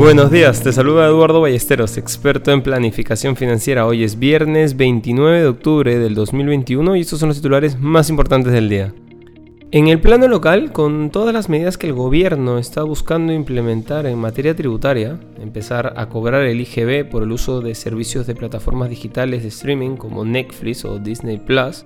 Buenos 0.00 0.30
días, 0.30 0.62
te 0.62 0.72
saluda 0.72 1.06
Eduardo 1.06 1.42
Ballesteros, 1.42 1.98
experto 1.98 2.52
en 2.52 2.62
planificación 2.62 3.36
financiera. 3.36 3.84
Hoy 3.84 4.02
es 4.02 4.18
viernes 4.18 4.74
29 4.78 5.42
de 5.42 5.46
octubre 5.46 5.98
del 5.98 6.14
2021 6.14 6.96
y 6.96 7.02
estos 7.02 7.18
son 7.20 7.28
los 7.28 7.36
titulares 7.36 7.78
más 7.78 8.08
importantes 8.08 8.50
del 8.50 8.70
día. 8.70 8.94
En 9.72 9.88
el 9.88 10.00
plano 10.00 10.26
local, 10.26 10.72
con 10.72 11.10
todas 11.10 11.34
las 11.34 11.50
medidas 11.50 11.76
que 11.76 11.88
el 11.88 11.92
gobierno 11.92 12.56
está 12.56 12.82
buscando 12.82 13.34
implementar 13.34 14.06
en 14.06 14.18
materia 14.18 14.56
tributaria, 14.56 15.20
empezar 15.38 15.92
a 15.94 16.08
cobrar 16.08 16.44
el 16.44 16.62
IGB 16.62 17.06
por 17.10 17.22
el 17.22 17.32
uso 17.32 17.60
de 17.60 17.74
servicios 17.74 18.26
de 18.26 18.34
plataformas 18.34 18.88
digitales 18.88 19.42
de 19.42 19.48
streaming 19.48 19.96
como 19.96 20.24
Netflix 20.24 20.86
o 20.86 20.98
Disney 20.98 21.36
Plus, 21.36 21.84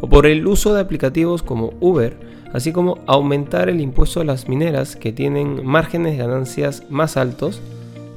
o 0.00 0.08
por 0.08 0.26
el 0.26 0.46
uso 0.46 0.74
de 0.74 0.80
aplicativos 0.80 1.42
como 1.42 1.74
Uber, 1.80 2.16
así 2.52 2.72
como 2.72 2.98
aumentar 3.06 3.68
el 3.68 3.80
impuesto 3.80 4.20
a 4.20 4.24
las 4.24 4.48
mineras 4.48 4.96
que 4.96 5.12
tienen 5.12 5.64
márgenes 5.64 6.12
de 6.12 6.24
ganancias 6.24 6.84
más 6.88 7.16
altos, 7.16 7.60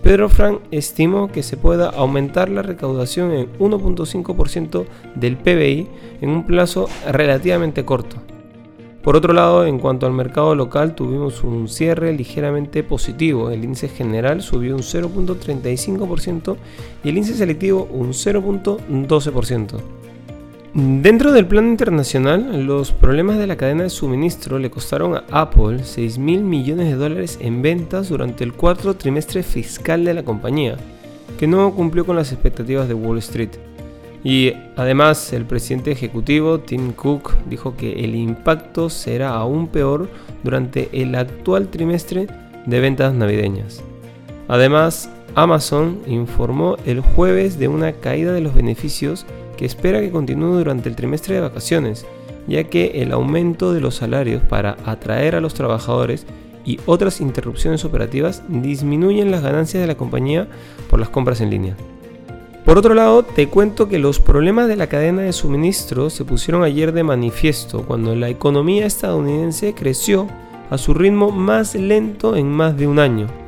Pedro 0.01 0.27
Frank 0.27 0.59
estimó 0.71 1.31
que 1.31 1.43
se 1.43 1.55
pueda 1.55 1.89
aumentar 1.89 2.49
la 2.49 2.61
recaudación 2.61 3.31
en 3.31 3.47
1.5% 3.57 4.85
del 5.15 5.37
PBI 5.37 5.87
en 6.19 6.29
un 6.29 6.45
plazo 6.45 6.89
relativamente 7.09 7.85
corto. 7.85 8.17
Por 9.01 9.15
otro 9.17 9.33
lado, 9.33 9.65
en 9.65 9.79
cuanto 9.79 10.05
al 10.05 10.13
mercado 10.13 10.55
local, 10.55 10.95
tuvimos 10.95 11.43
un 11.43 11.67
cierre 11.67 12.13
ligeramente 12.13 12.83
positivo. 12.83 13.49
El 13.49 13.63
índice 13.63 13.89
general 13.89 14.41
subió 14.41 14.75
un 14.75 14.81
0.35% 14.81 16.55
y 17.03 17.09
el 17.09 17.17
índice 17.17 17.35
selectivo 17.35 17.87
un 17.91 18.09
0.12%. 18.09 20.02
Dentro 20.75 21.31
del 21.31 21.45
plano 21.45 21.67
internacional, 21.67 22.65
los 22.65 22.91
problemas 22.91 23.37
de 23.37 23.45
la 23.45 23.57
cadena 23.57 23.83
de 23.83 23.91
suministro 23.91 24.57
le 24.57 24.71
costaron 24.71 25.15
a 25.15 25.23
Apple 25.29 25.83
6 25.83 26.17
mil 26.17 26.41
millones 26.41 26.87
de 26.87 26.95
dólares 26.95 27.37
en 27.39 27.61
ventas 27.61 28.09
durante 28.09 28.43
el 28.43 28.53
cuarto 28.53 28.95
trimestre 28.95 29.43
fiscal 29.43 30.03
de 30.03 30.15
la 30.15 30.23
compañía, 30.23 30.77
que 31.37 31.45
no 31.45 31.71
cumplió 31.75 32.07
con 32.07 32.15
las 32.15 32.31
expectativas 32.31 32.87
de 32.87 32.95
Wall 32.95 33.19
Street. 33.19 33.51
Y 34.23 34.53
además 34.75 35.31
el 35.31 35.45
presidente 35.45 35.91
ejecutivo 35.91 36.59
Tim 36.59 36.93
Cook 36.93 37.33
dijo 37.47 37.77
que 37.77 38.03
el 38.03 38.15
impacto 38.15 38.89
será 38.89 39.29
aún 39.29 39.67
peor 39.67 40.09
durante 40.43 40.89
el 40.91 41.13
actual 41.13 41.67
trimestre 41.67 42.25
de 42.65 42.79
ventas 42.79 43.13
navideñas. 43.13 43.83
Además, 44.47 45.07
Amazon 45.35 45.99
informó 46.07 46.77
el 46.87 47.01
jueves 47.01 47.59
de 47.59 47.67
una 47.67 47.91
caída 47.91 48.33
de 48.33 48.41
los 48.41 48.55
beneficios 48.55 49.27
espera 49.65 50.01
que 50.01 50.11
continúe 50.11 50.57
durante 50.57 50.89
el 50.89 50.95
trimestre 50.95 51.35
de 51.35 51.41
vacaciones, 51.41 52.05
ya 52.47 52.63
que 52.65 53.01
el 53.01 53.11
aumento 53.11 53.73
de 53.73 53.81
los 53.81 53.95
salarios 53.95 54.43
para 54.43 54.77
atraer 54.85 55.35
a 55.35 55.41
los 55.41 55.53
trabajadores 55.53 56.25
y 56.65 56.79
otras 56.85 57.21
interrupciones 57.21 57.85
operativas 57.85 58.43
disminuyen 58.47 59.31
las 59.31 59.43
ganancias 59.43 59.81
de 59.81 59.87
la 59.87 59.95
compañía 59.95 60.47
por 60.89 60.99
las 60.99 61.09
compras 61.09 61.41
en 61.41 61.49
línea. 61.49 61.75
Por 62.65 62.77
otro 62.77 62.93
lado, 62.93 63.23
te 63.23 63.49
cuento 63.49 63.89
que 63.89 63.99
los 63.99 64.19
problemas 64.19 64.69
de 64.69 64.77
la 64.77 64.87
cadena 64.87 65.23
de 65.23 65.33
suministro 65.33 66.09
se 66.09 66.23
pusieron 66.23 66.63
ayer 66.63 66.93
de 66.93 67.03
manifiesto 67.03 67.83
cuando 67.83 68.15
la 68.15 68.29
economía 68.29 68.85
estadounidense 68.85 69.73
creció 69.73 70.27
a 70.69 70.77
su 70.77 70.93
ritmo 70.93 71.31
más 71.31 71.75
lento 71.75 72.37
en 72.37 72.49
más 72.49 72.77
de 72.77 72.87
un 72.87 72.99
año 72.99 73.42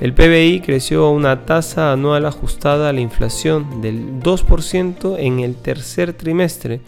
el 0.00 0.12
PBI 0.12 0.60
creció 0.60 1.06
a 1.06 1.10
una 1.10 1.46
tasa 1.46 1.92
anual 1.92 2.26
ajustada 2.26 2.90
a 2.90 2.92
la 2.92 3.00
inflación 3.00 3.80
del 3.80 4.20
2% 4.20 5.16
en 5.18 5.40
el 5.40 5.54
tercer 5.54 6.12
trimestre, 6.12 6.80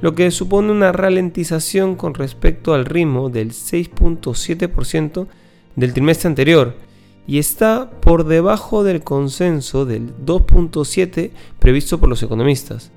lo 0.00 0.16
que 0.16 0.32
supone 0.32 0.72
una 0.72 0.90
ralentización 0.90 1.94
con 1.94 2.14
respecto 2.14 2.74
al 2.74 2.84
ritmo 2.84 3.28
del 3.28 3.52
6.7% 3.52 5.26
del 5.76 5.92
trimestre 5.92 6.28
anterior 6.28 6.74
y 7.26 7.38
está 7.38 7.90
por 8.00 8.24
debajo 8.24 8.82
del 8.82 9.02
consenso 9.02 9.84
del 9.84 10.12
2.7 10.24 11.30
previsto 11.60 11.98
por 12.00 12.08
los 12.08 12.22
economistas. 12.22 12.90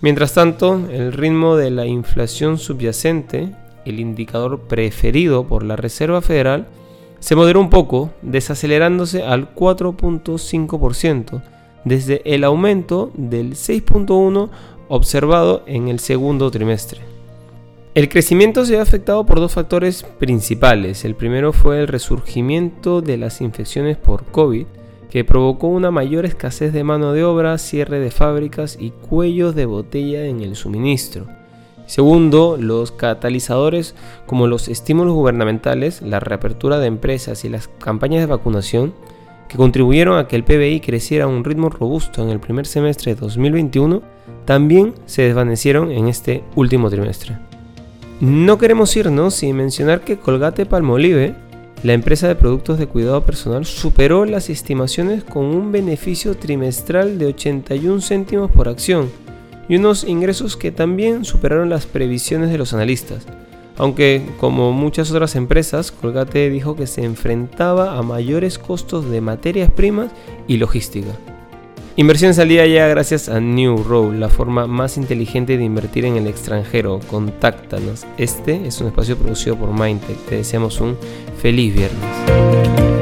Mientras 0.00 0.34
tanto, 0.34 0.88
el 0.90 1.12
ritmo 1.12 1.56
de 1.56 1.70
la 1.70 1.86
inflación 1.86 2.58
subyacente, 2.58 3.52
el 3.84 4.00
indicador 4.00 4.60
preferido 4.60 5.46
por 5.46 5.64
la 5.64 5.76
Reserva 5.76 6.22
Federal, 6.22 6.68
se 7.22 7.36
moderó 7.36 7.60
un 7.60 7.70
poco, 7.70 8.10
desacelerándose 8.22 9.22
al 9.22 9.54
4.5% 9.54 11.40
desde 11.84 12.20
el 12.24 12.42
aumento 12.42 13.12
del 13.14 13.52
6.1% 13.52 14.50
observado 14.88 15.62
en 15.66 15.86
el 15.86 16.00
segundo 16.00 16.50
trimestre. 16.50 17.00
El 17.94 18.08
crecimiento 18.08 18.64
se 18.64 18.76
ha 18.76 18.82
afectado 18.82 19.24
por 19.24 19.38
dos 19.38 19.52
factores 19.52 20.02
principales. 20.02 21.04
El 21.04 21.14
primero 21.14 21.52
fue 21.52 21.78
el 21.78 21.86
resurgimiento 21.86 23.02
de 23.02 23.16
las 23.18 23.40
infecciones 23.40 23.96
por 23.96 24.24
COVID, 24.24 24.66
que 25.08 25.24
provocó 25.24 25.68
una 25.68 25.92
mayor 25.92 26.26
escasez 26.26 26.72
de 26.72 26.82
mano 26.82 27.12
de 27.12 27.22
obra, 27.22 27.56
cierre 27.58 28.00
de 28.00 28.10
fábricas 28.10 28.76
y 28.80 28.90
cuellos 28.90 29.54
de 29.54 29.66
botella 29.66 30.26
en 30.26 30.40
el 30.40 30.56
suministro. 30.56 31.41
Segundo, 31.86 32.56
los 32.58 32.92
catalizadores 32.92 33.94
como 34.26 34.46
los 34.46 34.68
estímulos 34.68 35.14
gubernamentales, 35.14 36.02
la 36.02 36.20
reapertura 36.20 36.78
de 36.78 36.86
empresas 36.86 37.44
y 37.44 37.48
las 37.48 37.68
campañas 37.68 38.20
de 38.20 38.26
vacunación 38.26 38.94
que 39.48 39.58
contribuyeron 39.58 40.18
a 40.18 40.28
que 40.28 40.36
el 40.36 40.44
PBI 40.44 40.80
creciera 40.80 41.26
a 41.26 41.28
un 41.28 41.44
ritmo 41.44 41.68
robusto 41.68 42.22
en 42.22 42.30
el 42.30 42.40
primer 42.40 42.66
semestre 42.66 43.14
de 43.14 43.20
2021, 43.20 44.00
también 44.46 44.94
se 45.04 45.22
desvanecieron 45.22 45.92
en 45.92 46.08
este 46.08 46.42
último 46.56 46.88
trimestre. 46.88 47.36
No 48.20 48.56
queremos 48.56 48.96
irnos 48.96 49.34
sin 49.34 49.56
mencionar 49.56 50.00
que 50.02 50.16
Colgate 50.16 50.64
Palmolive, 50.64 51.34
la 51.82 51.92
empresa 51.92 52.28
de 52.28 52.36
productos 52.36 52.78
de 52.78 52.86
cuidado 52.86 53.26
personal, 53.26 53.66
superó 53.66 54.24
las 54.24 54.48
estimaciones 54.48 55.22
con 55.24 55.44
un 55.44 55.72
beneficio 55.72 56.36
trimestral 56.36 57.18
de 57.18 57.26
81 57.26 58.00
céntimos 58.00 58.50
por 58.50 58.68
acción, 58.68 59.10
y 59.68 59.76
unos 59.76 60.04
ingresos 60.04 60.56
que 60.56 60.72
también 60.72 61.24
superaron 61.24 61.70
las 61.70 61.86
previsiones 61.86 62.50
de 62.50 62.58
los 62.58 62.72
analistas. 62.72 63.26
Aunque, 63.78 64.22
como 64.38 64.72
muchas 64.72 65.10
otras 65.10 65.34
empresas, 65.34 65.92
Colgate 65.92 66.50
dijo 66.50 66.76
que 66.76 66.86
se 66.86 67.04
enfrentaba 67.04 67.96
a 67.96 68.02
mayores 68.02 68.58
costos 68.58 69.10
de 69.10 69.20
materias 69.20 69.70
primas 69.70 70.10
y 70.46 70.58
logística. 70.58 71.08
Inversión 71.96 72.32
salida 72.32 72.66
ya 72.66 72.86
gracias 72.86 73.28
a 73.28 73.38
New 73.38 73.84
Row, 73.84 74.12
la 74.12 74.30
forma 74.30 74.66
más 74.66 74.96
inteligente 74.96 75.58
de 75.58 75.64
invertir 75.64 76.06
en 76.06 76.16
el 76.16 76.26
extranjero. 76.26 77.00
Contáctanos. 77.10 78.06
Este 78.16 78.66
es 78.66 78.80
un 78.80 78.86
espacio 78.86 79.18
producido 79.18 79.56
por 79.56 79.78
Mindtech. 79.78 80.16
Te 80.26 80.36
deseamos 80.36 80.80
un 80.80 80.96
feliz 81.36 81.74
viernes. 81.74 83.01